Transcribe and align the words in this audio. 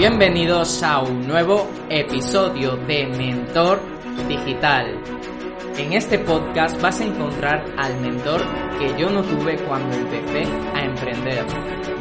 Bienvenidos 0.00 0.82
a 0.82 1.02
un 1.02 1.28
nuevo 1.28 1.68
episodio 1.90 2.74
de 2.74 3.06
Mentor 3.06 3.78
Digital. 4.26 4.98
En 5.76 5.92
este 5.92 6.18
podcast 6.18 6.80
vas 6.80 7.02
a 7.02 7.04
encontrar 7.04 7.62
al 7.76 8.00
mentor 8.00 8.40
que 8.78 8.98
yo 8.98 9.10
no 9.10 9.22
tuve 9.22 9.58
cuando 9.58 9.94
empecé 9.94 10.50
a 10.74 10.86
emprender. 10.86 11.44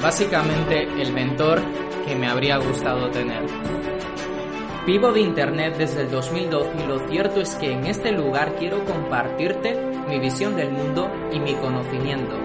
Básicamente 0.01 0.83
el 0.83 1.11
mentor 1.11 1.61
que 2.07 2.15
me 2.15 2.29
habría 2.29 2.55
gustado 2.59 3.09
tener. 3.09 3.43
Vivo 4.87 5.11
de 5.11 5.19
Internet 5.19 5.75
desde 5.77 6.03
el 6.03 6.09
2012 6.09 6.69
y 6.81 6.87
lo 6.87 7.05
cierto 7.09 7.41
es 7.41 7.53
que 7.55 7.73
en 7.73 7.85
este 7.85 8.13
lugar 8.13 8.55
quiero 8.57 8.81
compartirte 8.85 9.75
mi 10.07 10.19
visión 10.19 10.55
del 10.55 10.71
mundo 10.71 11.11
y 11.33 11.39
mi 11.41 11.53
conocimiento 11.55 12.37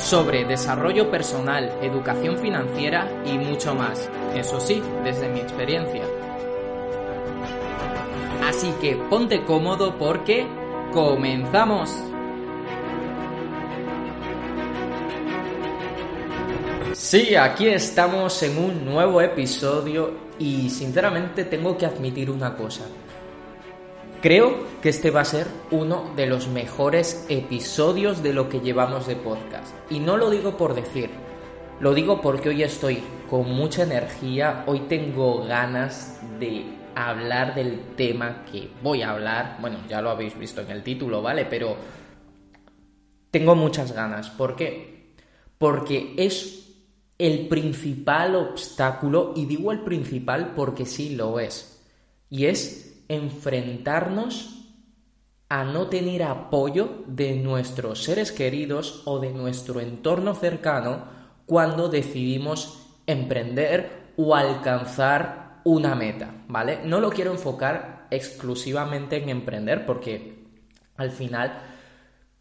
sobre 0.00 0.44
desarrollo 0.44 1.10
personal, 1.10 1.70
educación 1.82 2.38
financiera 2.38 3.08
y 3.24 3.38
mucho 3.38 3.74
más. 3.74 4.08
Eso 4.34 4.60
sí, 4.60 4.82
desde 5.04 5.28
mi 5.28 5.40
experiencia. 5.40 6.04
Así 8.48 8.72
que 8.80 8.96
ponte 9.10 9.44
cómodo 9.44 9.98
porque 9.98 10.46
comenzamos. 10.92 11.94
Sí, 16.92 17.36
aquí 17.36 17.68
estamos 17.68 18.42
en 18.42 18.58
un 18.58 18.84
nuevo 18.84 19.20
episodio 19.20 20.28
y 20.38 20.70
sinceramente 20.70 21.44
tengo 21.44 21.76
que 21.76 21.86
admitir 21.86 22.30
una 22.30 22.56
cosa. 22.56 22.84
Creo 24.20 24.66
que 24.82 24.88
este 24.88 25.12
va 25.12 25.20
a 25.20 25.24
ser 25.24 25.46
uno 25.70 26.12
de 26.16 26.26
los 26.26 26.48
mejores 26.48 27.24
episodios 27.28 28.20
de 28.20 28.32
lo 28.32 28.48
que 28.48 28.58
llevamos 28.58 29.06
de 29.06 29.14
podcast. 29.14 29.72
Y 29.90 30.00
no 30.00 30.16
lo 30.16 30.28
digo 30.28 30.56
por 30.56 30.74
decir, 30.74 31.08
lo 31.78 31.94
digo 31.94 32.20
porque 32.20 32.48
hoy 32.48 32.64
estoy 32.64 33.00
con 33.30 33.48
mucha 33.48 33.84
energía, 33.84 34.64
hoy 34.66 34.80
tengo 34.88 35.44
ganas 35.44 36.20
de 36.40 36.64
hablar 36.96 37.54
del 37.54 37.94
tema 37.94 38.44
que 38.50 38.68
voy 38.82 39.02
a 39.02 39.12
hablar. 39.12 39.58
Bueno, 39.60 39.78
ya 39.88 40.02
lo 40.02 40.10
habéis 40.10 40.36
visto 40.36 40.62
en 40.62 40.70
el 40.72 40.82
título, 40.82 41.22
¿vale? 41.22 41.44
Pero 41.44 41.76
tengo 43.30 43.54
muchas 43.54 43.92
ganas. 43.92 44.30
¿Por 44.30 44.56
qué? 44.56 45.12
Porque 45.58 46.14
es 46.16 46.74
el 47.18 47.46
principal 47.46 48.34
obstáculo, 48.34 49.32
y 49.36 49.46
digo 49.46 49.70
el 49.70 49.80
principal 49.80 50.54
porque 50.56 50.86
sí 50.86 51.14
lo 51.16 51.38
es, 51.38 51.84
y 52.30 52.46
es 52.46 52.87
enfrentarnos 53.08 54.54
a 55.48 55.64
no 55.64 55.88
tener 55.88 56.22
apoyo 56.22 57.04
de 57.06 57.36
nuestros 57.36 58.04
seres 58.04 58.32
queridos 58.32 59.02
o 59.06 59.18
de 59.18 59.32
nuestro 59.32 59.80
entorno 59.80 60.34
cercano 60.34 61.04
cuando 61.46 61.88
decidimos 61.88 62.86
emprender 63.06 64.12
o 64.16 64.34
alcanzar 64.34 65.62
una 65.64 65.94
meta, 65.94 66.34
¿vale? 66.48 66.80
No 66.84 67.00
lo 67.00 67.10
quiero 67.10 67.32
enfocar 67.32 68.06
exclusivamente 68.10 69.22
en 69.22 69.30
emprender 69.30 69.86
porque 69.86 70.44
al 70.96 71.10
final 71.10 71.62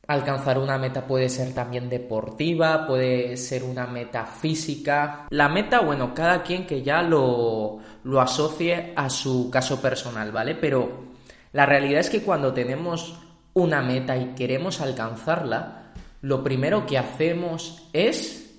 alcanzar 0.07 0.57
una 0.57 0.77
meta 0.77 1.05
puede 1.05 1.29
ser 1.29 1.53
también 1.53 1.89
deportiva, 1.89 2.87
puede 2.87 3.35
ser 3.35 3.63
una 3.63 3.85
meta 3.85 4.25
física. 4.25 5.27
La 5.29 5.49
meta, 5.49 5.81
bueno, 5.81 6.13
cada 6.13 6.43
quien 6.43 6.65
que 6.65 6.81
ya 6.81 7.01
lo, 7.01 7.79
lo 8.03 8.21
asocie 8.21 8.93
a 8.95 9.09
su 9.09 9.49
caso 9.51 9.81
personal, 9.81 10.31
¿vale? 10.31 10.55
Pero 10.55 11.07
la 11.51 11.65
realidad 11.65 11.99
es 11.99 12.09
que 12.09 12.21
cuando 12.21 12.53
tenemos 12.53 13.19
una 13.53 13.81
meta 13.81 14.15
y 14.15 14.33
queremos 14.33 14.79
alcanzarla, 14.79 15.91
lo 16.21 16.43
primero 16.43 16.85
que 16.85 16.97
hacemos 16.97 17.89
es 17.91 18.55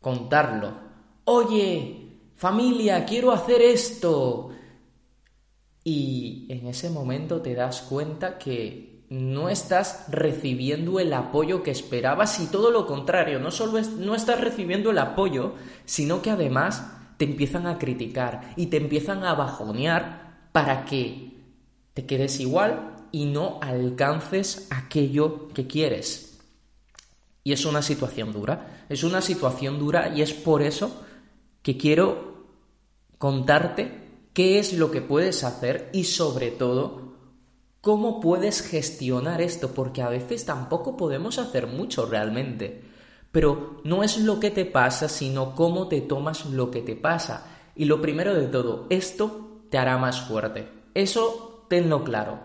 contarlo. 0.00 0.72
Oye, 1.24 2.20
familia, 2.36 3.04
quiero 3.04 3.32
hacer 3.32 3.60
esto. 3.60 4.50
Y 5.84 6.46
en 6.48 6.66
ese 6.66 6.90
momento 6.90 7.40
te 7.42 7.54
das 7.54 7.82
cuenta 7.82 8.38
que 8.38 8.95
no 9.08 9.48
estás 9.48 10.06
recibiendo 10.08 10.98
el 10.98 11.12
apoyo 11.12 11.62
que 11.62 11.70
esperabas 11.70 12.40
y 12.40 12.46
todo 12.46 12.70
lo 12.70 12.86
contrario, 12.86 13.38
no 13.38 13.50
solo 13.50 13.80
no 13.98 14.14
estás 14.14 14.40
recibiendo 14.40 14.90
el 14.90 14.98
apoyo, 14.98 15.54
sino 15.84 16.22
que 16.22 16.30
además 16.30 16.92
te 17.16 17.24
empiezan 17.24 17.66
a 17.66 17.78
criticar 17.78 18.52
y 18.56 18.66
te 18.66 18.76
empiezan 18.76 19.24
a 19.24 19.34
bajonear 19.34 20.48
para 20.52 20.84
que 20.84 21.36
te 21.94 22.04
quedes 22.04 22.40
igual 22.40 23.06
y 23.12 23.26
no 23.26 23.58
alcances 23.62 24.68
aquello 24.70 25.48
que 25.48 25.66
quieres. 25.66 26.38
Y 27.44 27.52
es 27.52 27.64
una 27.64 27.80
situación 27.80 28.32
dura, 28.32 28.84
es 28.88 29.04
una 29.04 29.20
situación 29.20 29.78
dura 29.78 30.12
y 30.14 30.20
es 30.20 30.32
por 30.32 30.62
eso 30.62 31.04
que 31.62 31.76
quiero 31.76 32.46
contarte 33.18 34.06
qué 34.34 34.58
es 34.58 34.72
lo 34.72 34.90
que 34.90 35.00
puedes 35.00 35.44
hacer 35.44 35.90
y 35.92 36.04
sobre 36.04 36.50
todo 36.50 37.05
¿Cómo 37.86 38.18
puedes 38.18 38.62
gestionar 38.62 39.40
esto? 39.40 39.70
Porque 39.70 40.02
a 40.02 40.08
veces 40.08 40.44
tampoco 40.44 40.96
podemos 40.96 41.38
hacer 41.38 41.68
mucho 41.68 42.04
realmente. 42.04 42.82
Pero 43.30 43.80
no 43.84 44.02
es 44.02 44.18
lo 44.18 44.40
que 44.40 44.50
te 44.50 44.64
pasa, 44.64 45.08
sino 45.08 45.54
cómo 45.54 45.86
te 45.86 46.00
tomas 46.00 46.46
lo 46.46 46.68
que 46.72 46.82
te 46.82 46.96
pasa. 46.96 47.46
Y 47.76 47.84
lo 47.84 48.02
primero 48.02 48.34
de 48.34 48.48
todo, 48.48 48.88
esto 48.90 49.60
te 49.70 49.78
hará 49.78 49.98
más 49.98 50.20
fuerte. 50.22 50.66
Eso 50.94 51.64
tenlo 51.68 52.02
claro. 52.02 52.40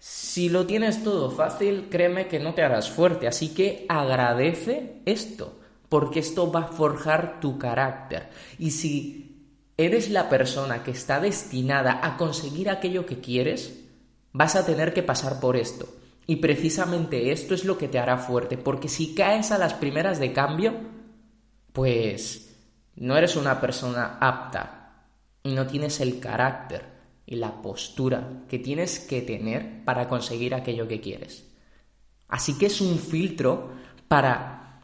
Si 0.00 0.48
lo 0.48 0.66
tienes 0.66 1.04
todo 1.04 1.30
fácil, 1.30 1.86
créeme 1.88 2.26
que 2.26 2.40
no 2.40 2.54
te 2.54 2.64
harás 2.64 2.90
fuerte. 2.90 3.28
Así 3.28 3.54
que 3.54 3.86
agradece 3.88 5.02
esto, 5.04 5.56
porque 5.88 6.18
esto 6.18 6.50
va 6.50 6.62
a 6.62 6.72
forjar 6.72 7.38
tu 7.38 7.58
carácter. 7.58 8.28
Y 8.58 8.72
si 8.72 9.52
eres 9.76 10.10
la 10.10 10.28
persona 10.28 10.82
que 10.82 10.90
está 10.90 11.20
destinada 11.20 12.00
a 12.02 12.16
conseguir 12.16 12.68
aquello 12.68 13.06
que 13.06 13.20
quieres, 13.20 13.83
vas 14.34 14.56
a 14.56 14.66
tener 14.66 14.92
que 14.92 15.02
pasar 15.02 15.40
por 15.40 15.56
esto. 15.56 15.88
Y 16.26 16.36
precisamente 16.36 17.30
esto 17.30 17.54
es 17.54 17.64
lo 17.64 17.78
que 17.78 17.88
te 17.88 17.98
hará 17.98 18.18
fuerte, 18.18 18.58
porque 18.58 18.88
si 18.88 19.14
caes 19.14 19.52
a 19.52 19.58
las 19.58 19.74
primeras 19.74 20.18
de 20.18 20.32
cambio, 20.32 20.74
pues 21.72 22.54
no 22.96 23.16
eres 23.16 23.36
una 23.36 23.60
persona 23.60 24.18
apta 24.20 25.06
y 25.42 25.52
no 25.52 25.66
tienes 25.66 26.00
el 26.00 26.18
carácter 26.18 26.82
y 27.26 27.36
la 27.36 27.62
postura 27.62 28.44
que 28.48 28.58
tienes 28.58 28.98
que 28.98 29.22
tener 29.22 29.84
para 29.84 30.08
conseguir 30.08 30.54
aquello 30.54 30.88
que 30.88 31.00
quieres. 31.00 31.46
Así 32.28 32.58
que 32.58 32.66
es 32.66 32.80
un 32.80 32.98
filtro 32.98 33.70
para, 34.08 34.80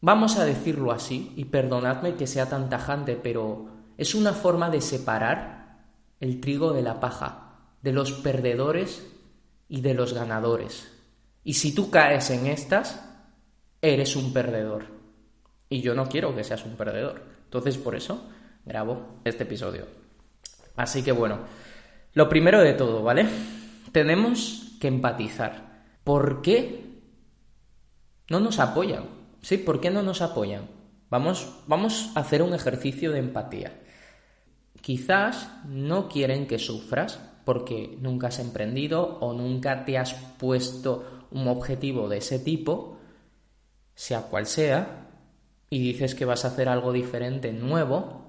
vamos 0.00 0.38
a 0.38 0.44
decirlo 0.44 0.90
así, 0.90 1.32
y 1.36 1.44
perdonadme 1.44 2.14
que 2.14 2.26
sea 2.26 2.48
tan 2.48 2.68
tajante, 2.68 3.14
pero 3.14 3.68
es 3.96 4.14
una 4.14 4.32
forma 4.32 4.70
de 4.70 4.80
separar 4.80 5.84
el 6.18 6.40
trigo 6.40 6.72
de 6.72 6.82
la 6.82 6.98
paja 6.98 7.45
de 7.86 7.92
los 7.92 8.10
perdedores 8.10 9.06
y 9.68 9.80
de 9.80 9.94
los 9.94 10.12
ganadores. 10.12 10.90
Y 11.44 11.54
si 11.54 11.72
tú 11.72 11.88
caes 11.88 12.30
en 12.30 12.48
estas, 12.48 13.00
eres 13.80 14.16
un 14.16 14.32
perdedor. 14.32 14.86
Y 15.68 15.82
yo 15.82 15.94
no 15.94 16.08
quiero 16.08 16.34
que 16.34 16.42
seas 16.42 16.64
un 16.64 16.74
perdedor. 16.74 17.22
Entonces 17.44 17.78
por 17.78 17.94
eso 17.94 18.28
grabo 18.64 19.20
este 19.24 19.44
episodio. 19.44 19.86
Así 20.74 21.04
que 21.04 21.12
bueno, 21.12 21.38
lo 22.14 22.28
primero 22.28 22.60
de 22.60 22.72
todo, 22.72 23.04
¿vale? 23.04 23.24
Tenemos 23.92 24.72
que 24.80 24.88
empatizar. 24.88 25.84
¿Por 26.02 26.42
qué 26.42 26.86
no 28.30 28.40
nos 28.40 28.58
apoyan? 28.58 29.04
¿Sí? 29.42 29.58
¿Por 29.58 29.80
qué 29.80 29.90
no 29.90 30.02
nos 30.02 30.22
apoyan? 30.22 30.66
Vamos, 31.08 31.54
vamos 31.68 32.10
a 32.16 32.20
hacer 32.20 32.42
un 32.42 32.52
ejercicio 32.52 33.12
de 33.12 33.20
empatía. 33.20 33.80
Quizás 34.80 35.48
no 35.68 36.08
quieren 36.08 36.48
que 36.48 36.58
sufras 36.58 37.20
porque 37.46 37.96
nunca 38.00 38.26
has 38.26 38.40
emprendido 38.40 39.18
o 39.20 39.32
nunca 39.32 39.84
te 39.84 39.96
has 39.96 40.14
puesto 40.36 41.28
un 41.30 41.46
objetivo 41.46 42.08
de 42.08 42.18
ese 42.18 42.40
tipo, 42.40 42.98
sea 43.94 44.22
cual 44.22 44.46
sea, 44.46 45.06
y 45.70 45.78
dices 45.78 46.16
que 46.16 46.24
vas 46.24 46.44
a 46.44 46.48
hacer 46.48 46.68
algo 46.68 46.92
diferente, 46.92 47.52
nuevo, 47.52 48.24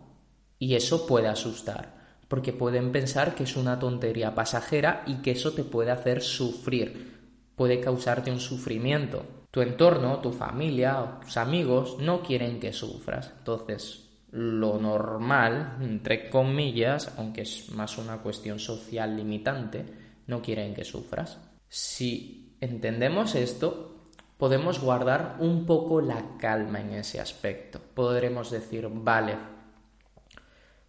Y 0.60 0.74
eso 0.74 1.06
puede 1.06 1.28
asustar, 1.28 2.18
porque 2.28 2.52
pueden 2.52 2.92
pensar 2.92 3.36
que 3.36 3.44
es 3.44 3.56
una 3.56 3.78
tontería 3.78 4.34
pasajera 4.34 5.04
y 5.06 5.22
que 5.22 5.32
eso 5.32 5.54
te 5.54 5.64
puede 5.64 5.92
hacer 5.92 6.24
sufrir, 6.24 7.52
puede 7.56 7.80
causarte 7.80 8.32
un 8.32 8.40
sufrimiento. 8.40 9.24
Tu 9.52 9.62
entorno, 9.62 10.20
tu 10.20 10.32
familia, 10.32 11.20
tus 11.22 11.38
amigos 11.38 11.98
no 12.00 12.24
quieren 12.24 12.60
que 12.60 12.74
sufras. 12.74 13.34
Entonces, 13.38 14.07
lo 14.32 14.78
normal, 14.78 15.78
entre 15.82 16.30
comillas, 16.30 17.14
aunque 17.18 17.42
es 17.42 17.70
más 17.72 17.98
una 17.98 18.18
cuestión 18.18 18.60
social 18.60 19.16
limitante, 19.16 19.86
no 20.28 20.42
quieren 20.42 20.74
que 20.74 20.84
sufras. 20.84 21.40
Si 21.70 22.58
entendemos 22.60 23.36
esto, 23.36 24.12
podemos 24.38 24.80
guardar 24.80 25.38
un 25.40 25.66
poco 25.66 26.02
la 26.02 26.38
calma 26.38 26.82
en 26.82 26.94
ese 26.94 27.20
aspecto. 27.20 27.80
Podremos 27.94 28.52
decir, 28.52 28.88
vale, 28.92 29.36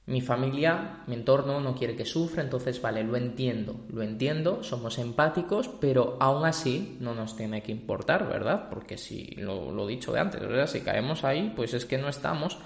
mi 0.07 0.21
familia, 0.23 1.03
mi 1.07 1.15
entorno 1.15 1.61
no 1.61 1.75
quiere 1.75 1.95
que 1.95 2.07
sufra, 2.07 2.43
entonces 2.43 2.81
vale, 2.81 3.05
lo 3.05 3.17
entiendo, 3.17 3.85
lo 3.91 4.03
entiendo, 4.03 4.65
somos 4.65 4.99
empáticos, 4.99 5.69
pero 5.69 6.17
aún 6.19 6.47
así 6.47 6.97
no 7.01 7.15
nos 7.15 7.37
tiene 7.37 7.63
que 7.63 7.73
importar, 7.73 8.27
¿verdad? 8.27 8.69
Porque 8.71 8.97
si 8.97 9.27
lo, 9.37 9.71
lo 9.71 9.87
dicho 9.87 10.13
de 10.13 10.21
antes, 10.21 10.41
¿verdad? 10.41 10.67
Si 10.67 10.81
caemos 10.81 11.25
ahí, 11.25 11.53
pues 11.55 11.75
es 11.75 11.85
que 11.85 11.99
no 11.99 12.09
estamos 12.09 12.59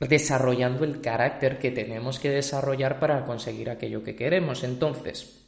desarrollando 0.00 0.84
el 0.84 1.00
carácter 1.00 1.58
que 1.58 1.70
tenemos 1.70 2.18
que 2.18 2.30
desarrollar 2.30 2.98
para 2.98 3.24
conseguir 3.24 3.70
aquello 3.70 4.02
que 4.02 4.16
queremos. 4.16 4.64
Entonces, 4.64 5.44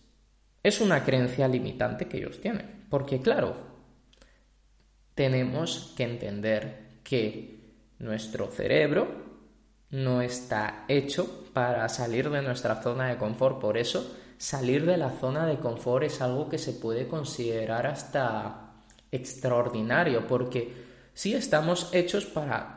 es 0.62 0.81
una 0.81 1.04
creencia 1.04 1.48
limitante 1.48 2.06
que 2.06 2.19
ellos 2.19 2.40
tienen. 2.40 2.87
Porque 2.88 3.20
claro, 3.20 3.56
tenemos 5.14 5.94
que 5.96 6.04
entender 6.04 7.00
que 7.02 7.56
nuestro 7.98 8.48
cerebro 8.48 9.26
no 9.90 10.20
está 10.20 10.84
hecho 10.88 11.44
para 11.52 11.88
salir 11.88 12.31
de 12.31 12.42
nuestra 12.42 12.82
zona 12.82 13.08
de 13.08 13.16
confort. 13.16 13.60
Por 13.60 13.78
eso, 13.78 14.16
salir 14.38 14.84
de 14.84 14.96
la 14.96 15.10
zona 15.10 15.46
de 15.46 15.58
confort 15.58 16.04
es 16.04 16.20
algo 16.20 16.49
que 16.49 16.58
se 16.58 16.72
puede 16.72 17.08
considerar 17.08 17.87
hasta 17.87 18.75
extraordinario, 19.10 20.26
porque 20.26 20.72
sí 21.14 21.34
estamos 21.34 21.90
hechos 21.94 22.26
para 22.26 22.75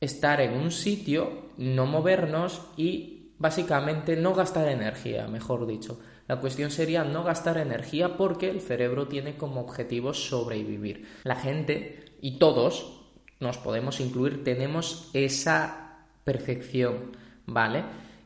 estar 0.00 0.40
en 0.40 0.54
un 0.54 0.70
sitio, 0.70 1.50
no 1.58 1.86
movernos 1.86 2.62
y 2.76 3.32
básicamente 3.38 4.16
no 4.16 4.34
gastar 4.34 4.68
energía, 4.68 5.26
mejor 5.26 5.66
dicho. 5.66 6.00
La 6.28 6.36
cuestión 6.36 6.70
sería 6.70 7.02
no 7.04 7.24
gastar 7.24 7.58
energía 7.58 8.16
porque 8.16 8.48
el 8.50 8.60
cerebro 8.60 9.08
tiene 9.08 9.36
como 9.36 9.60
objetivo 9.60 10.14
sobrevivir. 10.14 11.08
La 11.24 11.36
gente 11.36 12.04
y 12.20 12.38
todos, 12.38 13.00
nos 13.40 13.58
podemos 13.58 14.00
incluir, 14.00 14.44
tenemos 14.44 15.10
esa 15.12 16.06
perfección, 16.22 17.16
¿vale? 17.46 17.82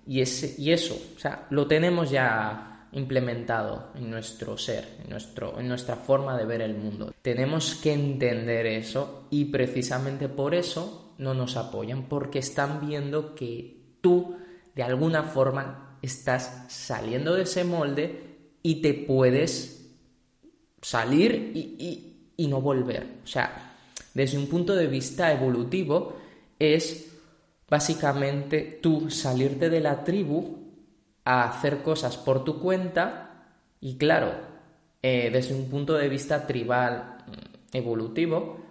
Y, 0.07 0.21
ese, 0.21 0.61
y 0.61 0.73
eso, 0.73 1.01
o 1.17 1.19
sea, 1.19 1.47
lo 1.51 1.67
tenemos 1.67 2.11
ya 2.11 2.89
implementado 2.93 3.91
en 3.95 4.11
nuestro 4.11 4.59
ser, 4.59 4.99
en, 5.03 5.11
nuestro, 5.11 5.59
en 5.59 5.69
nuestra 5.69 5.97
forma 5.97 6.37
de 6.37 6.45
ver 6.45 6.61
el 6.61 6.77
mundo. 6.77 7.15
Tenemos 7.23 7.77
que 7.77 7.93
entender 7.93 8.67
eso 8.67 9.27
y 9.31 9.47
precisamente 9.47 10.29
por 10.29 10.55
eso 10.55 11.04
no 11.19 11.35
nos 11.35 11.57
apoyan 11.57 12.09
porque 12.09 12.39
están 12.39 12.87
viendo 12.87 13.35
que 13.35 13.97
tú 14.01 14.37
de 14.75 14.83
alguna 14.83 15.23
forma 15.25 15.99
estás 16.03 16.65
saliendo 16.69 17.35
de 17.35 17.43
ese 17.43 17.65
molde 17.65 18.39
y 18.63 18.83
te 18.83 18.95
puedes 18.95 19.91
salir 20.83 21.53
y, 21.55 22.33
y 22.37 22.47
no 22.49 22.61
volver. 22.61 23.21
O 23.25 23.27
sea, 23.27 23.77
desde 24.13 24.39
un 24.39 24.47
punto 24.47 24.75
de 24.75 24.87
vista 24.87 25.33
evolutivo 25.33 26.17
es 26.59 27.13
básicamente 27.69 28.79
tú 28.83 29.11
salirte 29.11 29.71
de 29.71 29.81
la 29.81 30.05
tribu 30.05 30.59
a 31.25 31.45
hacer 31.45 31.83
cosas 31.83 32.17
por 32.17 32.45
tu 32.45 32.61
cuenta 32.61 33.25
y 33.81 33.97
claro, 33.97 34.33
eh, 35.03 35.31
desde 35.33 35.55
un 35.55 35.69
punto 35.69 35.95
de 35.95 36.09
vista 36.09 36.47
tribal 36.47 37.19
mm, 37.27 37.77
evolutivo, 37.77 38.64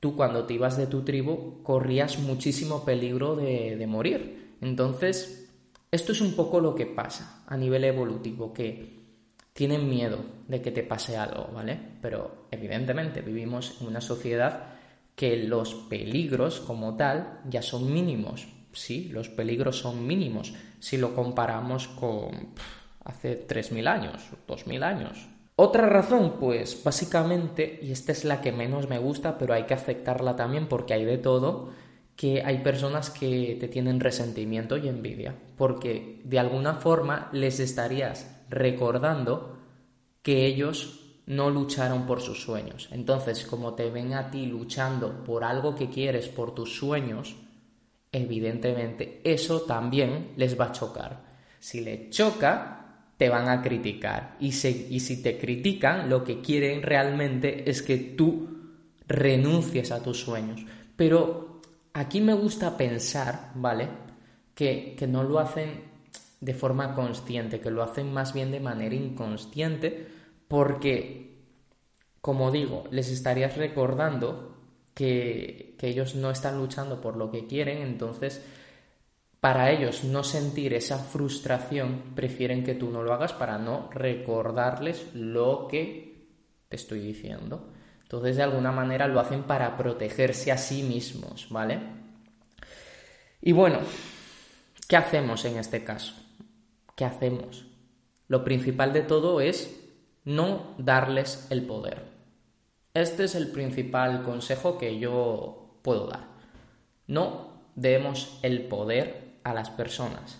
tú 0.00 0.16
cuando 0.16 0.44
te 0.44 0.54
ibas 0.54 0.76
de 0.76 0.86
tu 0.86 1.02
tribu 1.02 1.62
corrías 1.62 2.18
muchísimo 2.18 2.84
peligro 2.84 3.36
de, 3.36 3.86
morir. 3.86 4.56
Entonces, 4.62 5.48
esto 5.90 6.12
es 6.12 6.20
un 6.20 6.34
poco 6.34 6.60
lo 6.60 6.74
que 6.74 6.86
pasa 6.86 7.44
a 7.46 7.56
nivel 7.56 7.84
evolutivo, 7.84 8.52
que 8.52 8.98
tienen 9.52 9.88
miedo 9.88 10.18
de 10.48 10.62
que 10.62 10.70
te 10.70 10.82
pase 10.82 11.16
algo, 11.16 11.50
¿vale? 11.52 11.78
Pero 12.00 12.46
evidentemente 12.50 13.20
vivimos 13.20 13.78
en 13.80 13.88
una 13.88 14.00
sociedad 14.00 14.74
que 15.14 15.36
los 15.36 15.74
peligros 15.74 16.60
como 16.60 16.96
tal 16.96 17.40
ya 17.48 17.60
son 17.60 17.92
mínimos. 17.92 18.48
Sí, 18.72 19.08
los 19.08 19.28
peligros 19.28 19.78
son 19.78 20.06
mínimos 20.06 20.54
si 20.78 20.96
lo 20.96 21.14
comparamos 21.14 21.88
con 21.88 22.54
hace 23.04 23.46
3.000 23.46 23.88
años, 23.88 24.30
2.000 24.46 24.82
años, 24.82 25.28
otra 25.60 25.86
razón, 25.86 26.36
pues 26.40 26.82
básicamente, 26.82 27.78
y 27.82 27.92
esta 27.92 28.12
es 28.12 28.24
la 28.24 28.40
que 28.40 28.50
menos 28.50 28.88
me 28.88 28.98
gusta, 28.98 29.36
pero 29.36 29.52
hay 29.52 29.64
que 29.64 29.74
aceptarla 29.74 30.34
también 30.34 30.68
porque 30.68 30.94
hay 30.94 31.04
de 31.04 31.18
todo, 31.18 31.70
que 32.16 32.42
hay 32.42 32.58
personas 32.58 33.10
que 33.10 33.56
te 33.60 33.68
tienen 33.68 34.00
resentimiento 34.00 34.76
y 34.76 34.88
envidia, 34.88 35.34
porque 35.56 36.22
de 36.24 36.38
alguna 36.38 36.74
forma 36.74 37.28
les 37.32 37.60
estarías 37.60 38.42
recordando 38.48 39.58
que 40.22 40.46
ellos 40.46 41.20
no 41.26 41.50
lucharon 41.50 42.06
por 42.06 42.20
sus 42.22 42.42
sueños. 42.42 42.88
Entonces, 42.90 43.44
como 43.44 43.74
te 43.74 43.90
ven 43.90 44.14
a 44.14 44.30
ti 44.30 44.46
luchando 44.46 45.22
por 45.24 45.44
algo 45.44 45.74
que 45.74 45.90
quieres, 45.90 46.28
por 46.28 46.54
tus 46.54 46.74
sueños, 46.74 47.36
evidentemente 48.10 49.20
eso 49.24 49.60
también 49.60 50.32
les 50.36 50.58
va 50.58 50.66
a 50.66 50.72
chocar. 50.72 51.22
Si 51.58 51.82
le 51.82 52.08
choca, 52.10 52.79
te 53.20 53.28
van 53.28 53.50
a 53.50 53.60
criticar. 53.60 54.36
Y, 54.40 54.46
y 54.46 55.00
si 55.00 55.22
te 55.22 55.36
critican, 55.36 56.08
lo 56.08 56.24
que 56.24 56.40
quieren 56.40 56.80
realmente 56.80 57.68
es 57.68 57.82
que 57.82 57.98
tú 57.98 58.48
renuncies 59.06 59.92
a 59.92 60.02
tus 60.02 60.20
sueños. 60.20 60.64
Pero 60.96 61.60
aquí 61.92 62.22
me 62.22 62.32
gusta 62.32 62.78
pensar, 62.78 63.50
¿vale? 63.56 63.90
Que, 64.54 64.96
que 64.98 65.06
no 65.06 65.22
lo 65.22 65.38
hacen 65.38 65.82
de 66.40 66.54
forma 66.54 66.94
consciente, 66.94 67.60
que 67.60 67.70
lo 67.70 67.82
hacen 67.82 68.10
más 68.10 68.32
bien 68.32 68.50
de 68.50 68.60
manera 68.60 68.94
inconsciente, 68.94 70.08
porque, 70.48 71.42
como 72.22 72.50
digo, 72.50 72.84
les 72.90 73.10
estarías 73.10 73.54
recordando 73.58 74.56
que, 74.94 75.76
que 75.78 75.88
ellos 75.88 76.14
no 76.14 76.30
están 76.30 76.56
luchando 76.56 77.02
por 77.02 77.18
lo 77.18 77.30
que 77.30 77.46
quieren, 77.46 77.82
entonces 77.82 78.42
para 79.40 79.70
ellos 79.70 80.04
no 80.04 80.22
sentir 80.22 80.74
esa 80.74 80.98
frustración, 80.98 82.12
prefieren 82.14 82.62
que 82.62 82.74
tú 82.74 82.90
no 82.90 83.02
lo 83.02 83.14
hagas 83.14 83.32
para 83.32 83.56
no 83.56 83.88
recordarles 83.90 85.14
lo 85.14 85.66
que 85.66 86.28
te 86.68 86.76
estoy 86.76 87.00
diciendo. 87.00 87.72
Entonces, 88.02 88.36
de 88.36 88.42
alguna 88.42 88.70
manera 88.70 89.08
lo 89.08 89.18
hacen 89.18 89.44
para 89.44 89.76
protegerse 89.78 90.52
a 90.52 90.58
sí 90.58 90.82
mismos, 90.82 91.46
¿vale? 91.48 91.78
Y 93.40 93.52
bueno, 93.52 93.78
¿qué 94.86 94.96
hacemos 94.96 95.44
en 95.46 95.56
este 95.56 95.84
caso? 95.84 96.14
¿Qué 96.94 97.06
hacemos? 97.06 97.64
Lo 98.28 98.44
principal 98.44 98.92
de 98.92 99.02
todo 99.02 99.40
es 99.40 99.74
no 100.24 100.74
darles 100.76 101.46
el 101.50 101.62
poder. 101.62 102.04
Este 102.92 103.24
es 103.24 103.34
el 103.34 103.50
principal 103.52 104.22
consejo 104.22 104.76
que 104.76 104.98
yo 104.98 105.78
puedo 105.82 106.08
dar. 106.08 106.28
No 107.06 107.48
demos 107.74 108.38
el 108.42 108.66
poder 108.66 109.29
a 109.44 109.54
las 109.54 109.70
personas. 109.70 110.38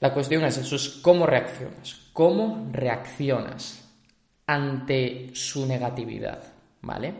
La 0.00 0.14
cuestión 0.14 0.44
es 0.44 0.56
eso, 0.58 0.76
es 0.76 0.88
cómo 1.02 1.26
reaccionas, 1.26 2.10
cómo 2.12 2.68
reaccionas 2.70 3.84
ante 4.46 5.30
su 5.34 5.66
negatividad, 5.66 6.42
¿vale? 6.82 7.14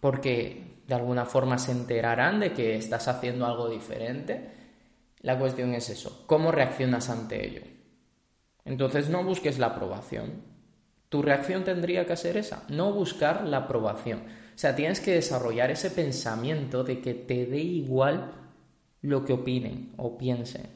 Porque 0.00 0.82
de 0.86 0.94
alguna 0.94 1.24
forma 1.24 1.58
se 1.58 1.72
enterarán 1.72 2.40
de 2.40 2.52
que 2.52 2.76
estás 2.76 3.08
haciendo 3.08 3.46
algo 3.46 3.68
diferente. 3.68 4.50
La 5.22 5.38
cuestión 5.38 5.74
es 5.74 5.90
eso, 5.90 6.24
cómo 6.26 6.52
reaccionas 6.52 7.10
ante 7.10 7.46
ello. 7.46 7.62
Entonces 8.64 9.08
no 9.08 9.24
busques 9.24 9.58
la 9.58 9.66
aprobación. 9.66 10.42
Tu 11.08 11.22
reacción 11.22 11.64
tendría 11.64 12.06
que 12.06 12.16
ser 12.16 12.36
esa, 12.36 12.64
no 12.68 12.92
buscar 12.92 13.44
la 13.46 13.58
aprobación. 13.58 14.20
O 14.54 14.58
sea, 14.58 14.76
tienes 14.76 15.00
que 15.00 15.14
desarrollar 15.14 15.70
ese 15.70 15.90
pensamiento 15.90 16.84
de 16.84 17.00
que 17.00 17.14
te 17.14 17.46
dé 17.46 17.58
igual 17.58 18.39
lo 19.02 19.24
que 19.24 19.32
opinen 19.32 19.92
o 19.96 20.16
piensen. 20.18 20.68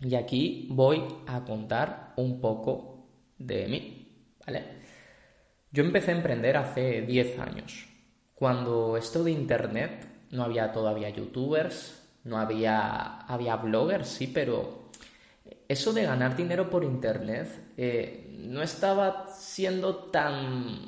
Y 0.00 0.14
aquí 0.14 0.68
voy 0.70 1.02
a 1.26 1.44
contar 1.44 2.12
un 2.16 2.40
poco 2.40 3.06
de 3.38 3.66
mí, 3.66 4.34
¿vale? 4.44 4.64
Yo 5.70 5.82
empecé 5.82 6.12
a 6.12 6.16
emprender 6.16 6.56
hace 6.56 7.02
10 7.02 7.38
años, 7.38 7.86
cuando 8.34 8.96
esto 8.96 9.24
de 9.24 9.32
internet 9.32 10.06
no 10.30 10.44
había 10.44 10.72
todavía 10.72 11.08
youtubers, 11.10 12.02
no 12.24 12.38
había, 12.38 13.20
había 13.20 13.56
bloggers, 13.56 14.08
sí, 14.08 14.26
pero 14.26 14.90
eso 15.68 15.92
de 15.92 16.04
ganar 16.04 16.36
dinero 16.36 16.68
por 16.68 16.84
internet 16.84 17.72
eh, 17.76 18.36
no 18.38 18.62
estaba 18.62 19.26
siendo 19.28 19.96
tan, 20.10 20.80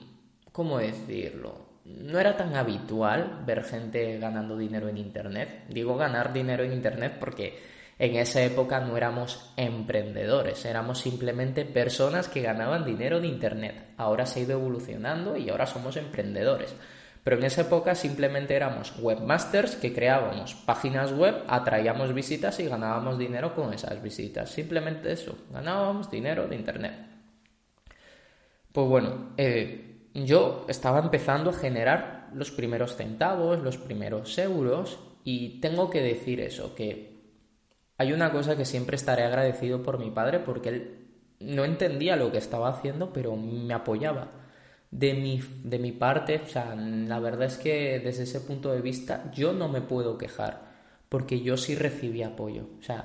¿cómo 0.53 0.79
decirlo? 0.79 1.68
No 1.97 2.19
era 2.19 2.37
tan 2.37 2.55
habitual 2.55 3.43
ver 3.47 3.65
gente 3.65 4.19
ganando 4.19 4.57
dinero 4.57 4.89
en 4.89 4.99
Internet. 4.99 5.65
Digo 5.69 5.97
ganar 5.97 6.33
dinero 6.33 6.65
en 6.65 6.73
Internet 6.73 7.17
porque 7.19 7.59
en 7.99 8.17
esa 8.17 8.43
época 8.43 8.81
no 8.81 8.97
éramos 8.97 9.53
emprendedores, 9.57 10.65
éramos 10.65 11.01
simplemente 11.01 11.65
personas 11.65 12.29
que 12.29 12.43
ganaban 12.43 12.85
dinero 12.85 13.21
de 13.21 13.27
Internet. 13.27 13.89
Ahora 13.97 14.25
se 14.25 14.41
ha 14.41 14.43
ido 14.45 14.53
evolucionando 14.53 15.37
y 15.37 15.51
ahora 15.51 15.67
somos 15.67 15.97
emprendedores. 15.97 16.75
Pero 17.25 17.37
en 17.37 17.45
esa 17.45 17.63
época 17.63 17.95
simplemente 17.95 18.55
éramos 18.55 18.95
webmasters 19.01 19.77
que 19.77 19.93
creábamos 19.93 20.55
páginas 20.55 21.13
web, 21.13 21.43
atraíamos 21.49 22.15
visitas 22.15 22.59
y 22.61 22.69
ganábamos 22.69 23.19
dinero 23.19 23.55
con 23.55 23.75
esas 23.75 24.01
visitas. 24.01 24.51
Simplemente 24.51 25.13
eso, 25.13 25.37
ganábamos 25.53 26.11
dinero 26.11 26.47
de 26.47 26.57
Internet. 26.57 26.95
Pues 28.73 28.89
bueno, 28.89 29.31
eh, 29.37 29.88
yo 30.27 30.65
estaba 30.69 31.01
empezando 31.01 31.51
a 31.51 31.55
generar 31.55 32.31
los 32.35 32.51
primeros 32.51 32.97
centavos, 32.97 33.61
los 33.61 33.77
primeros 33.77 34.37
euros 34.39 34.99
y 35.25 35.61
tengo 35.61 35.91
que 35.91 36.01
decir 36.01 36.41
eso, 36.41 36.75
que 36.75 37.19
hay 37.99 38.13
una 38.13 38.33
cosa 38.33 38.57
que 38.57 38.65
siempre 38.65 38.97
estaré 38.97 39.25
agradecido 39.25 39.83
por 39.83 39.99
mi 39.99 40.11
padre 40.11 40.39
porque 40.39 40.69
él 40.69 40.99
no 41.41 41.65
entendía 41.65 42.17
lo 42.17 42.33
que 42.33 42.39
estaba 42.39 42.69
haciendo, 42.69 43.13
pero 43.13 43.37
me 43.37 43.75
apoyaba. 43.75 44.33
De 44.91 45.13
mi, 45.13 45.43
de 45.65 45.79
mi 45.79 45.93
parte, 45.93 46.41
o 46.43 46.49
sea, 46.49 46.75
la 46.75 47.21
verdad 47.21 47.45
es 47.45 47.59
que 47.59 48.01
desde 48.01 48.23
ese 48.23 48.41
punto 48.41 48.73
de 48.73 48.81
vista 48.81 49.31
yo 49.35 49.53
no 49.53 49.69
me 49.69 49.83
puedo 49.83 50.17
quejar, 50.17 50.63
porque 51.11 51.43
yo 51.43 51.59
sí 51.59 51.75
recibí 51.75 52.23
apoyo. 52.23 52.69
O 52.79 52.83
sea, 52.83 53.05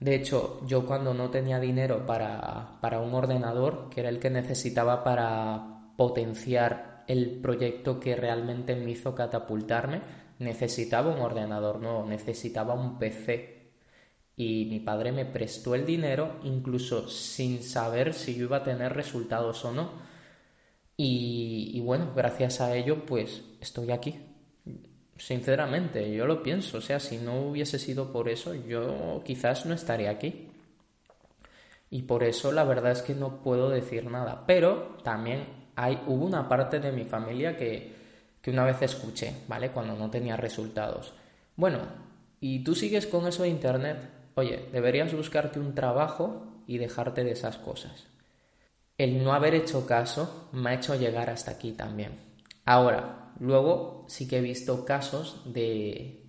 de 0.00 0.16
hecho, 0.16 0.60
yo 0.66 0.84
cuando 0.84 1.14
no 1.14 1.30
tenía 1.30 1.60
dinero 1.60 2.04
para, 2.06 2.80
para 2.80 2.98
un 2.98 3.14
ordenador, 3.14 3.88
que 3.88 4.00
era 4.00 4.08
el 4.08 4.18
que 4.18 4.30
necesitaba 4.30 5.04
para 5.04 5.71
potenciar 6.02 7.04
el 7.06 7.38
proyecto 7.40 8.00
que 8.00 8.16
realmente 8.16 8.74
me 8.74 8.90
hizo 8.90 9.14
catapultarme, 9.14 10.00
necesitaba 10.40 11.14
un 11.14 11.20
ordenador 11.20 11.78
nuevo, 11.78 12.04
necesitaba 12.04 12.74
un 12.74 12.98
PC 12.98 13.70
y 14.34 14.64
mi 14.64 14.80
padre 14.80 15.12
me 15.12 15.24
prestó 15.24 15.76
el 15.76 15.86
dinero 15.86 16.40
incluso 16.42 17.08
sin 17.08 17.62
saber 17.62 18.14
si 18.14 18.34
yo 18.34 18.46
iba 18.46 18.56
a 18.56 18.64
tener 18.64 18.94
resultados 18.94 19.64
o 19.64 19.70
no. 19.70 19.90
Y, 20.96 21.80
bueno, 21.84 22.10
gracias 22.16 22.60
a 22.60 22.74
ello 22.74 23.06
pues 23.06 23.44
estoy 23.60 23.92
aquí. 23.92 24.18
Sinceramente, 25.16 26.12
yo 26.12 26.26
lo 26.26 26.42
pienso. 26.42 26.78
O 26.78 26.80
sea, 26.80 26.98
si 26.98 27.18
no 27.18 27.42
hubiese 27.42 27.78
sido 27.78 28.10
por 28.10 28.28
eso, 28.28 28.56
yo 28.56 29.22
quizás 29.24 29.66
no 29.66 29.74
estaría 29.74 30.10
aquí. 30.10 30.48
Y 31.90 32.02
por 32.02 32.24
eso 32.24 32.50
la 32.50 32.64
verdad 32.64 32.90
es 32.90 33.02
que 33.02 33.14
no 33.14 33.40
puedo 33.40 33.70
decir 33.70 34.10
nada. 34.10 34.42
Pero 34.48 34.96
también 35.04 35.61
hay, 35.76 36.02
hubo 36.06 36.24
una 36.24 36.48
parte 36.48 36.80
de 36.80 36.92
mi 36.92 37.04
familia 37.04 37.56
que, 37.56 37.92
que 38.40 38.50
una 38.50 38.64
vez 38.64 38.82
escuché, 38.82 39.34
¿vale? 39.48 39.70
Cuando 39.70 39.94
no 39.94 40.10
tenía 40.10 40.36
resultados. 40.36 41.14
Bueno, 41.56 41.78
¿y 42.40 42.64
tú 42.64 42.74
sigues 42.74 43.06
con 43.06 43.26
eso 43.26 43.42
de 43.42 43.50
Internet? 43.50 44.22
oye, 44.34 44.68
deberías 44.72 45.14
buscarte 45.14 45.58
un 45.58 45.74
trabajo 45.74 46.46
y 46.66 46.78
dejarte 46.78 47.24
de 47.24 47.32
esas 47.32 47.58
cosas. 47.58 48.06
El 48.98 49.22
no 49.22 49.32
haber 49.32 49.54
hecho 49.54 49.86
caso 49.86 50.48
me 50.52 50.70
ha 50.70 50.74
hecho 50.74 50.94
llegar 50.94 51.30
hasta 51.30 51.52
aquí 51.52 51.72
también. 51.72 52.12
Ahora, 52.64 53.32
luego 53.40 54.04
sí 54.08 54.28
que 54.28 54.38
he 54.38 54.42
visto 54.42 54.84
casos 54.84 55.42
de, 55.52 56.24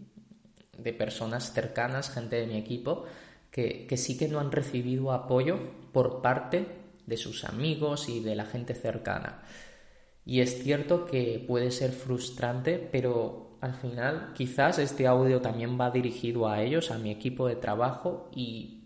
de 0.77 0.93
personas 0.93 1.53
cercanas, 1.53 2.09
gente 2.09 2.37
de 2.37 2.47
mi 2.47 2.57
equipo, 2.57 3.05
que, 3.51 3.85
que 3.85 3.97
sí 3.97 4.17
que 4.17 4.27
no 4.27 4.39
han 4.39 4.51
recibido 4.51 5.11
apoyo 5.11 5.59
por 5.91 6.21
parte 6.21 6.82
de 7.05 7.17
sus 7.17 7.43
amigos 7.45 8.09
y 8.09 8.19
de 8.19 8.35
la 8.35 8.45
gente 8.45 8.73
cercana. 8.73 9.41
Y 10.25 10.39
es 10.39 10.63
cierto 10.63 11.05
que 11.05 11.43
puede 11.45 11.71
ser 11.71 11.91
frustrante, 11.91 12.77
pero 12.79 13.57
al 13.61 13.73
final 13.73 14.33
quizás 14.33 14.79
este 14.79 15.07
audio 15.07 15.41
también 15.41 15.79
va 15.79 15.91
dirigido 15.91 16.47
a 16.47 16.61
ellos, 16.61 16.91
a 16.91 16.97
mi 16.97 17.11
equipo 17.11 17.47
de 17.47 17.55
trabajo 17.55 18.29
y 18.33 18.83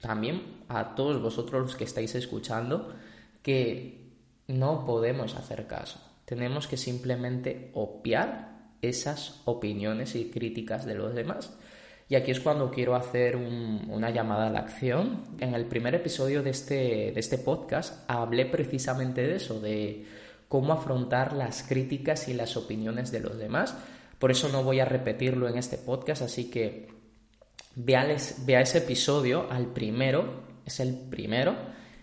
también 0.00 0.64
a 0.68 0.94
todos 0.94 1.20
vosotros 1.22 1.62
los 1.62 1.76
que 1.76 1.84
estáis 1.84 2.14
escuchando 2.14 2.94
que 3.42 4.12
no 4.48 4.84
podemos 4.84 5.34
hacer 5.34 5.66
caso. 5.66 6.00
Tenemos 6.24 6.66
que 6.66 6.76
simplemente 6.76 7.70
obviar 7.74 8.54
esas 8.82 9.40
opiniones 9.44 10.14
y 10.14 10.30
críticas 10.30 10.84
de 10.84 10.94
los 10.94 11.14
demás. 11.14 11.56
Y 12.08 12.16
aquí 12.16 12.30
es 12.30 12.40
cuando 12.40 12.70
quiero 12.70 12.94
hacer 12.94 13.36
una 13.36 14.10
llamada 14.10 14.48
a 14.48 14.50
la 14.50 14.60
acción. 14.60 15.24
En 15.40 15.54
el 15.54 15.66
primer 15.66 15.94
episodio 15.94 16.42
de 16.42 16.50
este, 16.50 17.12
de 17.12 17.20
este 17.20 17.38
podcast 17.38 18.08
hablé 18.08 18.46
precisamente 18.46 19.22
de 19.22 19.36
eso, 19.36 19.58
de 19.60 20.06
cómo 20.48 20.74
afrontar 20.74 21.32
las 21.32 21.62
críticas 21.62 22.28
y 22.28 22.34
las 22.34 22.56
opiniones 22.56 23.10
de 23.10 23.20
los 23.20 23.38
demás 23.38 23.74
por 24.24 24.30
eso 24.30 24.48
no 24.48 24.62
voy 24.62 24.80
a 24.80 24.86
repetirlo 24.86 25.48
en 25.48 25.58
este 25.58 25.76
podcast, 25.76 26.22
así 26.22 26.50
que 26.50 26.88
vea, 27.74 28.10
ese 28.10 28.78
episodio, 28.78 29.50
al 29.50 29.66
primero, 29.66 30.44
es 30.64 30.80
el 30.80 30.94
primero, 30.94 31.54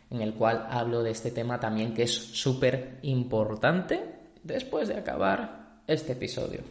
en 0.10 0.22
el 0.22 0.36
cual 0.36 0.67
hablo 0.70 1.01
de 1.01 1.10
este 1.10 1.31
tema 1.31 1.60
también 1.60 1.96
que 1.96 2.03
es 2.03 2.13
súper 2.13 3.00
importante 3.01 4.03
después 4.43 4.88
de 4.89 4.98
acabar 4.98 5.81
este 5.88 6.12
episodio. 6.12 6.62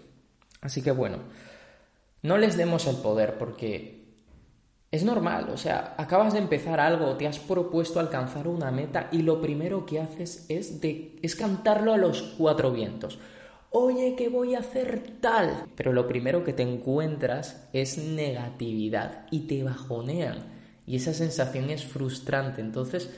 Así 0.61 0.83
que 0.83 0.93
bueno, 0.93 1.19
no 2.23 2.39
les 2.39 2.57
demos 2.57 2.87
el 2.87 2.97
poder 2.97 3.39
porque 3.39 4.01
es 4.91 5.05
normal, 5.05 5.51
o 5.53 5.57
sea, 5.57 5.95
acabas 5.99 6.33
de 6.33 6.41
empezar 6.41 6.81
algo, 6.81 7.17
te 7.17 7.27
has 7.27 7.39
propuesto 7.39 8.01
alcanzar 8.01 8.49
una 8.49 8.71
meta 8.71 9.09
y 9.13 9.23
lo 9.23 9.41
primero 9.41 9.87
que 9.87 10.01
haces 10.01 10.47
es, 10.49 10.81
de, 10.81 11.17
es 11.23 11.37
cantarlo 11.37 11.93
a 11.93 11.97
los 11.97 12.23
cuatro 12.37 12.73
vientos 12.73 13.19
oye, 13.71 14.17
que 14.17 14.29
voy 14.29 14.55
a 14.55 14.61
hacer 14.61 15.03
tal. 15.21 15.65
Pero 15.77 15.93
lo 15.93 16.07
primero 16.07 16.45
que 16.45 16.53
te 16.53 16.63
encuentras 16.63 17.69
es 17.73 17.99
negatividad 17.99 19.27
y 19.31 19.41
te 19.47 19.63
bajonean. 19.63 20.61
Y 20.87 20.97
esa 20.97 21.15
sensación 21.15 21.71
es 21.71 21.85
frustrante. 21.85 22.61
Entonces, 22.61 23.11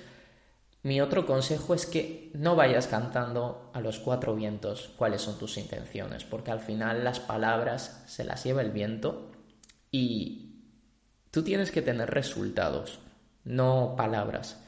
mi 0.82 1.00
otro 1.00 1.26
consejo 1.26 1.74
es 1.74 1.86
que 1.86 2.30
no 2.34 2.56
vayas 2.56 2.88
cantando 2.88 3.70
a 3.72 3.80
los 3.80 4.00
cuatro 4.00 4.34
vientos 4.34 4.92
cuáles 4.96 5.22
son 5.22 5.38
tus 5.38 5.56
intenciones, 5.56 6.24
porque 6.24 6.50
al 6.50 6.58
final 6.58 7.04
las 7.04 7.20
palabras 7.20 8.02
se 8.06 8.24
las 8.24 8.42
lleva 8.42 8.62
el 8.62 8.72
viento 8.72 9.30
y 9.92 10.64
tú 11.30 11.44
tienes 11.44 11.70
que 11.70 11.82
tener 11.82 12.10
resultados, 12.10 12.98
no 13.44 13.94
palabras. 13.96 14.60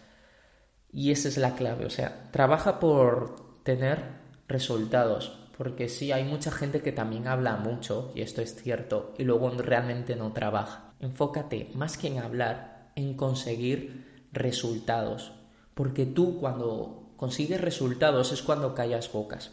Y 0.92 1.10
esa 1.10 1.26
es 1.26 1.36
la 1.36 1.56
clave, 1.56 1.84
o 1.84 1.90
sea, 1.90 2.30
trabaja 2.30 2.78
por 2.78 3.62
tener 3.64 4.04
resultados, 4.46 5.36
porque 5.58 5.88
sí, 5.88 6.12
hay 6.12 6.22
mucha 6.22 6.52
gente 6.52 6.80
que 6.80 6.92
también 6.92 7.26
habla 7.26 7.56
mucho, 7.56 8.12
y 8.14 8.22
esto 8.22 8.40
es 8.40 8.54
cierto, 8.54 9.14
y 9.18 9.24
luego 9.24 9.50
realmente 9.50 10.14
no 10.14 10.32
trabaja. 10.32 10.94
Enfócate 11.00 11.70
más 11.74 11.98
que 11.98 12.06
en 12.06 12.18
hablar, 12.18 12.92
en 12.94 13.14
conseguir 13.14 14.28
resultados, 14.30 15.32
porque 15.74 16.06
tú 16.06 16.38
cuando 16.38 17.12
consigues 17.16 17.60
resultados 17.60 18.32
es 18.32 18.42
cuando 18.42 18.74
callas 18.74 19.12
bocas. 19.12 19.52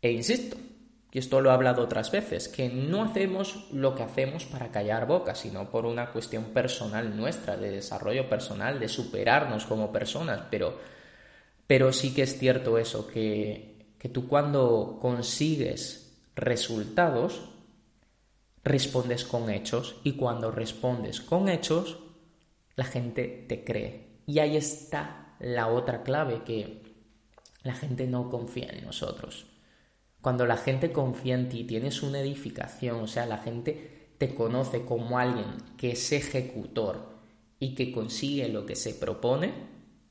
E 0.00 0.10
insisto, 0.10 0.56
y 1.12 1.18
esto 1.18 1.40
lo 1.40 1.50
he 1.50 1.52
hablado 1.52 1.82
otras 1.82 2.10
veces, 2.10 2.48
que 2.48 2.68
no 2.68 3.02
hacemos 3.04 3.68
lo 3.72 3.94
que 3.94 4.02
hacemos 4.02 4.44
para 4.44 4.70
callar 4.70 5.06
bocas, 5.06 5.38
sino 5.38 5.70
por 5.70 5.86
una 5.86 6.10
cuestión 6.10 6.46
personal 6.46 7.16
nuestra, 7.16 7.56
de 7.56 7.70
desarrollo 7.70 8.28
personal, 8.28 8.80
de 8.80 8.88
superarnos 8.88 9.66
como 9.66 9.92
personas, 9.92 10.42
pero, 10.50 10.78
pero 11.66 11.92
sí 11.92 12.14
que 12.14 12.22
es 12.22 12.38
cierto 12.38 12.78
eso, 12.78 13.06
que 13.06 13.72
que 14.02 14.08
tú 14.08 14.26
cuando 14.26 14.98
consigues 15.00 16.18
resultados, 16.34 17.40
respondes 18.64 19.24
con 19.24 19.48
hechos 19.48 20.00
y 20.02 20.14
cuando 20.14 20.50
respondes 20.50 21.20
con 21.20 21.48
hechos, 21.48 22.00
la 22.74 22.82
gente 22.82 23.46
te 23.48 23.62
cree. 23.62 24.11
Y 24.26 24.38
ahí 24.38 24.56
está 24.56 25.36
la 25.40 25.68
otra 25.68 26.02
clave, 26.02 26.42
que 26.44 26.82
la 27.62 27.74
gente 27.74 28.06
no 28.06 28.30
confía 28.30 28.68
en 28.70 28.84
nosotros. 28.84 29.46
Cuando 30.20 30.46
la 30.46 30.56
gente 30.56 30.92
confía 30.92 31.34
en 31.34 31.48
ti, 31.48 31.64
tienes 31.64 32.02
una 32.02 32.20
edificación, 32.20 33.00
o 33.00 33.06
sea, 33.06 33.26
la 33.26 33.38
gente 33.38 34.14
te 34.18 34.34
conoce 34.34 34.84
como 34.84 35.18
alguien 35.18 35.56
que 35.76 35.92
es 35.92 36.12
ejecutor 36.12 37.18
y 37.58 37.74
que 37.74 37.90
consigue 37.90 38.48
lo 38.48 38.64
que 38.64 38.76
se 38.76 38.94
propone, 38.94 39.52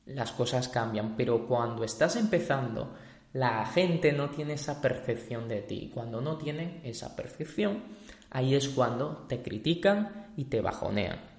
las 0.06 0.32
cosas 0.32 0.68
cambian. 0.68 1.16
Pero 1.16 1.48
cuando 1.48 1.84
estás 1.84 2.18
empezando 2.18 2.94
la 3.34 3.66
gente 3.66 4.12
no 4.12 4.30
tiene 4.30 4.54
esa 4.54 4.82
percepción 4.82 5.48
de 5.48 5.62
ti. 5.62 5.90
Cuando 5.94 6.22
no 6.22 6.38
tienen 6.38 6.82
esa 6.84 7.16
percepción, 7.16 7.84
ahí 8.30 8.56
es 8.56 8.70
cuando 8.70 9.26
te 9.30 9.42
critican 9.42 10.34
y 10.36 10.46
te 10.46 10.62
bajonean. 10.62 11.31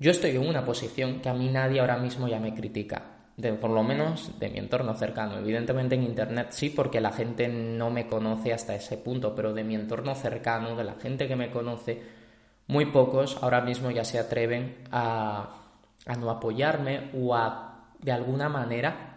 Yo 0.00 0.12
estoy 0.12 0.30
en 0.30 0.46
una 0.46 0.64
posición 0.64 1.20
que 1.20 1.28
a 1.28 1.34
mí 1.34 1.48
nadie 1.48 1.80
ahora 1.80 1.98
mismo 1.98 2.28
ya 2.28 2.38
me 2.38 2.54
critica, 2.54 3.30
de, 3.36 3.54
por 3.54 3.70
lo 3.70 3.82
menos 3.82 4.38
de 4.38 4.48
mi 4.48 4.58
entorno 4.58 4.94
cercano. 4.94 5.38
Evidentemente 5.38 5.96
en 5.96 6.04
Internet 6.04 6.48
sí, 6.50 6.70
porque 6.70 7.00
la 7.00 7.10
gente 7.10 7.48
no 7.48 7.90
me 7.90 8.06
conoce 8.06 8.52
hasta 8.52 8.76
ese 8.76 8.96
punto, 8.96 9.34
pero 9.34 9.52
de 9.52 9.64
mi 9.64 9.74
entorno 9.74 10.14
cercano, 10.14 10.76
de 10.76 10.84
la 10.84 10.94
gente 10.94 11.26
que 11.26 11.34
me 11.34 11.50
conoce, 11.50 12.00
muy 12.68 12.86
pocos 12.86 13.38
ahora 13.42 13.60
mismo 13.60 13.90
ya 13.90 14.04
se 14.04 14.20
atreven 14.20 14.84
a, 14.92 15.56
a 16.06 16.14
no 16.14 16.30
apoyarme 16.30 17.10
o 17.14 17.34
a, 17.34 17.88
de 18.00 18.12
alguna 18.12 18.48
manera, 18.48 19.16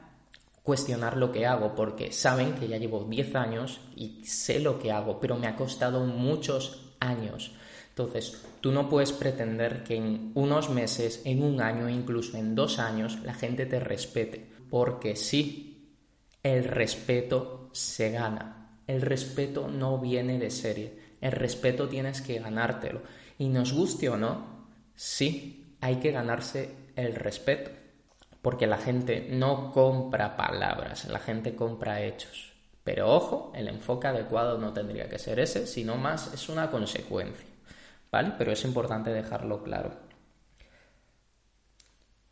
cuestionar 0.63 1.15
lo 1.15 1.31
que 1.31 1.45
hago 1.45 1.75
porque 1.75 2.11
saben 2.11 2.53
que 2.53 2.67
ya 2.67 2.77
llevo 2.77 3.03
10 3.03 3.35
años 3.35 3.81
y 3.95 4.23
sé 4.25 4.59
lo 4.59 4.79
que 4.79 4.91
hago, 4.91 5.19
pero 5.19 5.37
me 5.37 5.47
ha 5.47 5.55
costado 5.55 6.05
muchos 6.05 6.91
años. 6.99 7.51
Entonces, 7.89 8.43
tú 8.61 8.71
no 8.71 8.87
puedes 8.87 9.11
pretender 9.11 9.83
que 9.83 9.95
en 9.95 10.31
unos 10.35 10.69
meses, 10.69 11.21
en 11.25 11.43
un 11.43 11.61
año, 11.61 11.89
incluso 11.89 12.37
en 12.37 12.55
dos 12.55 12.79
años, 12.79 13.19
la 13.23 13.33
gente 13.33 13.65
te 13.65 13.79
respete. 13.79 14.49
Porque 14.69 15.15
sí, 15.15 15.97
el 16.43 16.63
respeto 16.63 17.69
se 17.73 18.11
gana. 18.11 18.79
El 18.87 19.01
respeto 19.01 19.67
no 19.67 19.97
viene 19.99 20.39
de 20.39 20.51
serie. 20.51 20.99
El 21.19 21.33
respeto 21.33 21.89
tienes 21.89 22.21
que 22.21 22.39
ganártelo. 22.39 23.01
Y 23.37 23.49
nos 23.49 23.73
guste 23.73 24.09
o 24.09 24.17
no, 24.17 24.67
sí, 24.95 25.75
hay 25.81 25.97
que 25.97 26.11
ganarse 26.11 26.75
el 26.95 27.15
respeto. 27.15 27.71
Porque 28.41 28.67
la 28.67 28.77
gente 28.77 29.27
no 29.29 29.71
compra 29.71 30.35
palabras, 30.35 31.05
la 31.05 31.19
gente 31.19 31.55
compra 31.55 32.03
hechos. 32.03 32.53
Pero 32.83 33.13
ojo, 33.13 33.51
el 33.55 33.67
enfoque 33.67 34.07
adecuado 34.07 34.57
no 34.57 34.73
tendría 34.73 35.07
que 35.07 35.19
ser 35.19 35.39
ese, 35.39 35.67
sino 35.67 35.97
más 35.97 36.33
es 36.33 36.49
una 36.49 36.71
consecuencia. 36.71 37.50
¿Vale? 38.11 38.33
Pero 38.37 38.51
es 38.51 38.63
importante 38.65 39.11
dejarlo 39.11 39.63
claro. 39.63 39.91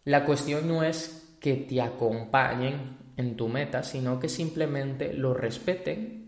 La 0.06 0.26
cuestión 0.26 0.68
no 0.68 0.84
es 0.84 1.38
que 1.40 1.56
te 1.56 1.82
acompañen 1.82 2.98
en 3.16 3.36
tu 3.36 3.48
meta, 3.48 3.84
sino 3.84 4.20
que 4.20 4.30
simplemente 4.30 5.14
lo 5.14 5.34
respeten 5.34 6.20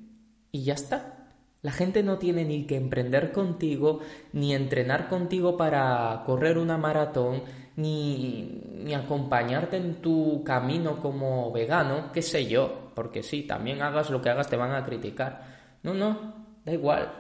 y 0.52 0.64
ya 0.64 0.74
está. 0.74 1.18
La 1.62 1.72
gente 1.72 2.02
no 2.02 2.18
tiene 2.18 2.44
ni 2.44 2.66
que 2.66 2.76
emprender 2.76 3.32
contigo, 3.32 4.00
ni 4.34 4.54
entrenar 4.54 5.08
contigo 5.08 5.58
para 5.58 6.24
correr 6.26 6.58
una 6.58 6.78
maratón, 6.78 7.44
ni, 7.76 8.62
ni, 8.84 8.94
acompañarte 8.94 9.78
en 9.78 10.02
tu 10.02 10.44
camino 10.44 11.00
como 11.00 11.52
vegano, 11.52 12.12
qué 12.12 12.22
sé 12.22 12.48
yo, 12.48 12.92
porque 12.96 13.22
sí, 13.22 13.44
también 13.44 13.82
hagas 13.82 14.10
lo 14.10 14.22
que 14.22 14.30
hagas 14.30 14.50
te 14.50 14.58
van 14.58 14.74
a 14.74 14.84
criticar. 14.84 15.44
No, 15.84 15.94
no, 15.94 16.34
da 16.66 16.74
igual, 16.74 17.12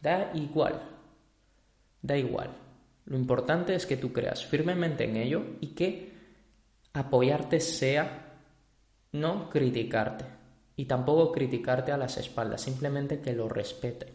da 0.00 0.30
igual, 0.34 0.89
da 2.02 2.16
igual. 2.16 2.50
Lo 3.06 3.16
importante 3.16 3.74
es 3.74 3.86
que 3.86 3.96
tú 3.96 4.12
creas 4.12 4.44
firmemente 4.44 5.04
en 5.04 5.16
ello 5.16 5.42
y 5.60 5.68
que 5.68 6.12
apoyarte 6.92 7.60
sea 7.60 8.26
no 9.12 9.50
criticarte 9.50 10.24
y 10.76 10.84
tampoco 10.84 11.32
criticarte 11.32 11.92
a 11.92 11.96
las 11.96 12.16
espaldas, 12.16 12.62
simplemente 12.62 13.20
que 13.20 13.32
lo 13.32 13.48
respeten, 13.48 14.10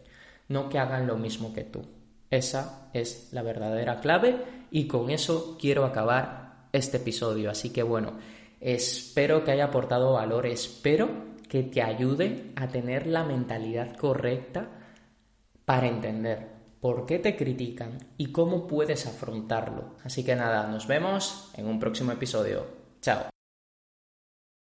no 0.48 0.68
que 0.68 0.78
hagan 0.78 1.06
lo 1.06 1.16
mismo 1.16 1.52
que 1.52 1.64
tú. 1.64 1.82
Esa 2.30 2.88
es 2.92 3.28
la 3.32 3.42
verdadera 3.42 4.00
clave 4.00 4.36
y 4.70 4.86
con 4.86 5.10
eso 5.10 5.56
quiero 5.60 5.84
acabar 5.84 6.68
este 6.72 6.96
episodio. 6.96 7.50
Así 7.50 7.70
que 7.70 7.82
bueno, 7.82 8.14
espero 8.60 9.44
que 9.44 9.52
haya 9.52 9.66
aportado 9.66 10.14
valor, 10.14 10.46
espero 10.46 11.36
que 11.48 11.62
te 11.62 11.82
ayude 11.82 12.52
a 12.56 12.66
tener 12.68 13.06
la 13.06 13.24
mentalidad 13.24 13.94
correcta 13.96 14.68
para 15.64 15.86
entender 15.86 16.55
por 16.86 17.04
qué 17.04 17.18
te 17.18 17.34
critican 17.34 17.98
y 18.16 18.26
cómo 18.26 18.68
puedes 18.68 19.08
afrontarlo. 19.08 19.96
Así 20.04 20.22
que 20.24 20.36
nada, 20.36 20.68
nos 20.68 20.86
vemos 20.86 21.50
en 21.56 21.66
un 21.66 21.80
próximo 21.80 22.12
episodio. 22.12 22.64
Chao. 23.02 23.35